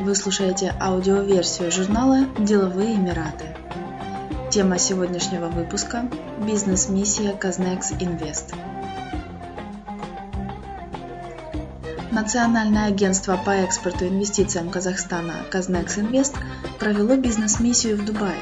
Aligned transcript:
Вы 0.00 0.14
слушаете 0.14 0.74
аудиоверсию 0.80 1.70
журнала 1.70 2.24
«Деловые 2.38 2.94
Эмираты». 2.94 3.44
Тема 4.50 4.78
сегодняшнего 4.78 5.48
выпуска– 5.48 6.08
бизнес-миссия 6.46 7.34
Казнекс 7.34 7.92
Инвест. 8.00 8.54
Национальное 12.10 12.86
агентство 12.86 13.36
по 13.36 13.50
экспорту 13.50 14.06
инвестициям 14.08 14.70
Казахстана 14.70 15.34
Казнекс 15.50 15.98
Инвест 15.98 16.34
провело 16.78 17.16
бизнес-миссию 17.16 17.98
в 17.98 18.04
Дубае, 18.06 18.40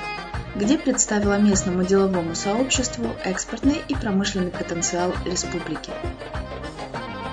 где 0.54 0.78
представило 0.78 1.40
местному 1.40 1.82
деловому 1.82 2.36
сообществу 2.36 3.06
экспортный 3.24 3.82
и 3.88 3.96
промышленный 3.96 4.52
потенциал 4.52 5.12
республики. 5.24 5.90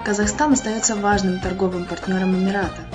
Казахстан 0.04 0.54
остается 0.54 0.96
важным 0.96 1.40
торговым 1.40 1.86
партнером 1.86 2.36
Эмирата. 2.36 2.95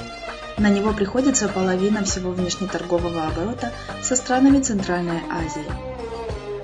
На 0.61 0.69
него 0.69 0.92
приходится 0.92 1.48
половина 1.48 2.05
всего 2.05 2.33
внешнеторгового 2.33 3.27
оборота 3.28 3.72
со 4.03 4.14
странами 4.14 4.61
Центральной 4.61 5.22
Азии. 5.30 5.64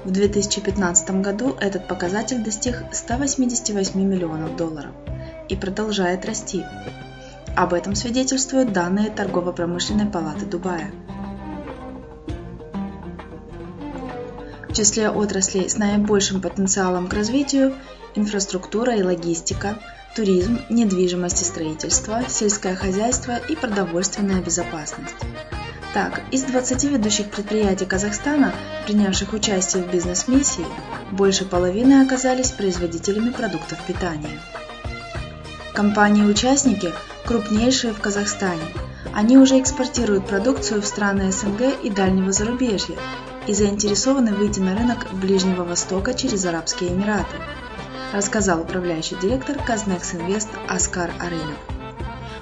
В 0.04 0.10
2015 0.10 1.22
году 1.22 1.56
этот 1.58 1.88
показатель 1.88 2.44
достиг 2.44 2.76
188 2.92 3.98
миллионов 3.98 4.54
долларов 4.54 4.90
и 5.48 5.56
продолжает 5.56 6.26
расти. 6.26 6.62
Об 7.56 7.72
этом 7.72 7.94
свидетельствуют 7.94 8.74
данные 8.74 9.08
Торгово-промышленной 9.08 10.04
палаты 10.04 10.44
Дубая. 10.44 10.90
В 14.68 14.74
числе 14.74 15.08
отраслей 15.08 15.70
с 15.70 15.78
наибольшим 15.78 16.42
потенциалом 16.42 17.08
к 17.08 17.14
развитию– 17.14 17.74
инфраструктура 18.14 18.94
и 18.94 19.02
логистика– 19.02 19.78
туризм, 20.16 20.58
недвижимость 20.70 21.42
и 21.42 21.44
строительство, 21.44 22.22
сельское 22.26 22.74
хозяйство 22.74 23.36
и 23.36 23.54
продовольственная 23.54 24.40
безопасность. 24.40 25.14
Так, 25.92 26.22
из 26.30 26.44
20 26.44 26.84
ведущих 26.84 27.30
предприятий 27.30 27.84
Казахстана, 27.84 28.54
принявших 28.86 29.34
участие 29.34 29.82
в 29.82 29.92
бизнес-миссии, 29.92 30.64
больше 31.12 31.44
половины 31.44 32.02
оказались 32.02 32.50
производителями 32.50 33.30
продуктов 33.30 33.78
питания. 33.86 34.40
Компании-участники 35.74 36.92
крупнейшие 37.26 37.92
в 37.92 38.00
Казахстане. 38.00 38.64
Они 39.12 39.36
уже 39.36 39.60
экспортируют 39.60 40.26
продукцию 40.26 40.80
в 40.80 40.86
страны 40.86 41.30
СНГ 41.30 41.82
и 41.82 41.90
дальнего 41.90 42.32
зарубежья 42.32 42.96
и 43.46 43.52
заинтересованы 43.52 44.32
выйти 44.32 44.60
на 44.60 44.74
рынок 44.74 45.12
Ближнего 45.12 45.64
Востока 45.64 46.14
через 46.14 46.46
Арабские 46.46 46.90
Эмираты– 46.90 47.36
рассказал 48.16 48.62
управляющий 48.62 49.14
директор 49.16 49.62
Казнекс 49.62 50.14
Инвест 50.14 50.48
Аскар 50.68 51.10
Арынов. 51.20 51.58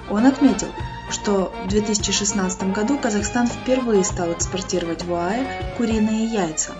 Он 0.09 0.25
отметил, 0.25 0.69
что 1.11 1.53
в 1.65 1.67
2016 1.67 2.71
году 2.71 2.97
Казахстан 2.97 3.47
впервые 3.47 4.05
стал 4.05 4.31
экспортировать 4.31 5.03
в 5.03 5.13
ОАЭ 5.13 5.75
куриные 5.77 6.27
яйца, 6.27 6.71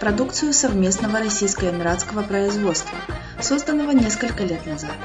продукцию 0.00 0.52
совместного 0.52 1.20
российско-эмиратского 1.20 2.22
производства, 2.22 2.98
созданного 3.40 3.92
несколько 3.92 4.42
лет 4.42 4.66
назад. 4.66 4.96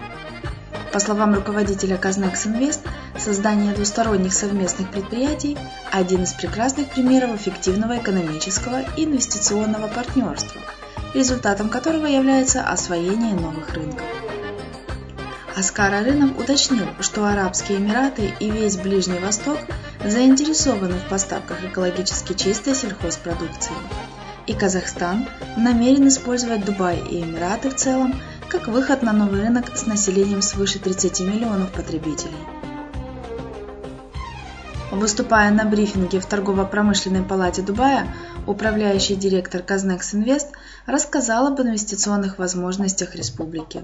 По 0.92 1.00
словам 1.00 1.36
руководителя 1.36 1.98
Казнекс 1.98 2.48
Инвест, 2.48 2.82
создание 3.20 3.74
двусторонних 3.74 4.34
совместных 4.34 4.90
предприятий– 4.90 5.58
один 5.92 6.24
из 6.24 6.34
прекрасных 6.34 6.90
примеров 6.90 7.36
эффективного 7.36 7.98
экономического 7.98 8.82
и 8.96 9.04
инвестиционного 9.04 9.88
партнерства– 9.88 10.60
результатом 11.18 11.70
которого 11.70 12.06
является 12.06 12.62
освоение 12.62 13.34
новых 13.34 13.74
рынков. 13.74 14.06
Аскар 15.56 15.92
Арынов 15.92 16.38
уточнил, 16.38 16.86
что 17.00 17.26
Арабские 17.26 17.80
Эмираты 17.80 18.32
и 18.40 18.52
весь 18.52 18.78
Ближний 18.78 19.18
Восток 19.18 19.58
заинтересованы 20.06 21.00
в 21.00 21.10
поставках 21.10 21.64
экологически 21.64 22.34
чистой 22.34 22.76
сельхозпродукции. 22.76 23.74
И 24.46 24.54
Казахстан 24.54 25.28
намерен 25.58 26.08
использовать 26.08 26.64
Дубай 26.64 27.00
и 27.00 27.24
Эмираты 27.24 27.72
в 27.72 27.76
целом 27.76 28.14
как 28.48 28.68
выход 28.68 29.02
на 29.02 29.12
новый 29.12 29.42
рынок 29.42 29.76
с 29.76 29.88
населением 29.88 30.44
свыше 30.44 30.78
30 30.78 31.22
миллионов 31.22 31.72
потребителей. 31.72 32.38
Выступая 34.92 35.52
на 35.52 35.66
брифинге 35.66 36.20
в 36.20 36.28
Торгово-промышленной 36.28 37.24
палате 37.24 37.64
Дубая, 37.64 38.08
управляющий 38.48 39.16
директор 39.16 39.62
Казнекс 39.62 40.16
Инвест 40.16 40.50
рассказал 40.86 41.48
об 41.48 41.62
инвестиционных 41.62 42.40
возможностях 42.40 43.14
республики. 43.16 43.84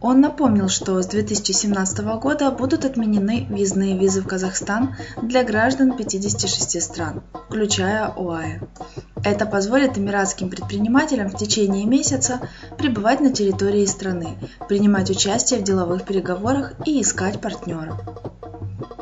Он 0.00 0.20
напомнил, 0.20 0.68
что 0.68 1.00
с 1.00 1.06
2017 1.06 2.00
года 2.20 2.50
будут 2.50 2.84
отменены 2.84 3.46
визные 3.48 3.96
визы 3.98 4.22
в 4.22 4.26
Казахстан 4.26 4.96
для 5.20 5.44
граждан 5.44 5.96
56 5.96 6.82
стран, 6.82 7.22
включая 7.48 8.06
ОАЭ. 8.06 8.60
Это 9.22 9.46
позволит 9.46 9.98
эмиратским 9.98 10.50
предпринимателям 10.50 11.28
в 11.28 11.36
течение 11.36 11.86
месяца 11.86 12.40
пребывать 12.78 13.20
на 13.20 13.32
территории 13.32 13.86
страны, 13.86 14.38
принимать 14.68 15.10
участие 15.10 15.60
в 15.60 15.62
деловых 15.62 16.04
переговорах 16.04 16.74
и 16.84 17.00
искать 17.00 17.40
партнеров. 17.40 18.00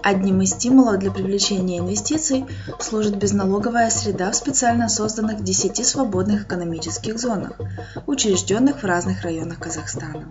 Одним 0.02 0.40
из 0.40 0.50
стимулов 0.50 0.98
для 0.98 1.10
привлечения 1.10 1.78
инвестиций 1.78 2.46
служит 2.78 3.16
безналоговая 3.16 3.90
среда 3.90 4.30
в 4.30 4.36
специально 4.36 4.88
созданных 4.88 5.44
10 5.44 5.86
свободных 5.86 6.44
экономических 6.44 7.18
зонах, 7.18 7.52
учрежденных 8.06 8.82
в 8.82 8.86
разных 8.86 9.22
районах 9.22 9.58
Казахстана. 9.58 10.26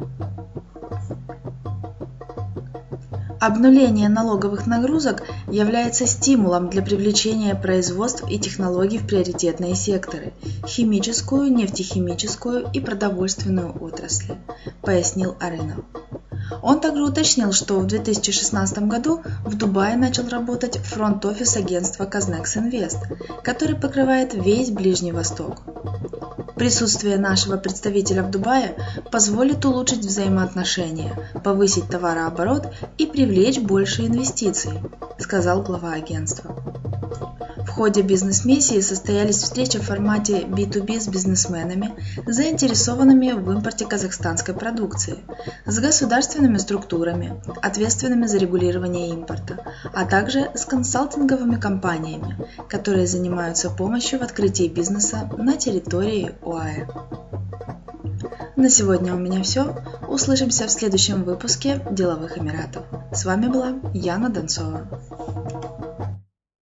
Обнуление 3.39 4.09
налоговых 4.09 4.67
нагрузок 4.67 5.23
является 5.49 6.05
стимулом 6.05 6.69
для 6.69 6.81
привлечения 6.81 7.55
производств 7.55 8.25
и 8.29 8.37
технологий 8.37 8.97
в 8.97 9.07
приоритетные 9.07 9.75
секторы– 9.75 10.33
химическую, 10.67 11.49
нефтехимическую 11.49 12.69
и 12.73 12.81
продовольственную 12.81 13.81
отрасли, 13.81 14.35
пояснил 14.81 15.37
Арынов. 15.39 15.85
Он 16.61 16.79
также 16.79 17.03
уточнил, 17.03 17.51
что 17.51 17.79
в 17.79 17.87
2016 17.87 18.79
году 18.79 19.21
в 19.45 19.55
Дубае 19.55 19.95
начал 19.95 20.27
работать 20.27 20.77
фронт-офис 20.77 21.57
агентства 21.57 22.05
Казнекс 22.05 22.57
Инвест, 22.57 22.99
который 23.43 23.75
покрывает 23.75 24.33
весь 24.33 24.71
Ближний 24.71 25.11
Восток. 25.11 25.61
Присутствие 26.55 27.17
нашего 27.17 27.55
представителя 27.55 28.21
в 28.21 28.31
Дубае 28.31 28.75
позволит 29.11 29.63
улучшить 29.63 29.99
взаимоотношения, 29.99 31.15
повысить 31.41 31.87
товарооборот 31.89 32.73
и 32.97 33.05
привлечь 33.05 33.59
больше 33.59 34.05
инвестиций, 34.07 34.73
сказал 35.17 35.61
глава 35.61 35.93
агентства. 35.93 36.68
Ходе 37.79 38.01
бизнес-миссии 38.01 38.81
состоялись 38.81 39.37
встречи 39.37 39.79
в 39.79 39.83
формате 39.83 40.41
B2B 40.41 40.99
с 40.99 41.07
бизнесменами, 41.07 41.95
заинтересованными 42.27 43.31
в 43.31 43.49
импорте 43.49 43.85
казахстанской 43.85 44.53
продукции, 44.53 45.19
с 45.65 45.79
государственными 45.79 46.57
структурами, 46.57 47.41
ответственными 47.61 48.25
за 48.25 48.37
регулирование 48.37 49.11
импорта, 49.11 49.63
а 49.93 50.03
также 50.03 50.51
с 50.55 50.65
консалтинговыми 50.65 51.55
компаниями, 51.55 52.35
которые 52.67 53.07
занимаются 53.07 53.69
помощью 53.69 54.19
в 54.19 54.23
открытии 54.23 54.67
бизнеса 54.67 55.29
на 55.37 55.55
территории 55.55 56.33
ОАЭ. 56.43 56.85
На 58.57 58.69
сегодня 58.69 59.15
у 59.15 59.17
меня 59.17 59.41
все. 59.41 59.77
Услышимся 60.09 60.67
в 60.67 60.71
следующем 60.71 61.23
выпуске 61.23 61.81
Деловых 61.89 62.37
Эмиратов. 62.37 62.83
С 63.13 63.23
вами 63.23 63.47
была 63.47 63.79
Яна 63.93 64.27
Донцова. 64.27 64.85